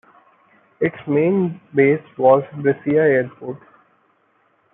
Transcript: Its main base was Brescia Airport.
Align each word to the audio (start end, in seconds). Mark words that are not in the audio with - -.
Its 0.79 0.95
main 1.07 1.61
base 1.75 2.01
was 2.17 2.43
Brescia 2.59 2.97
Airport. 3.01 3.59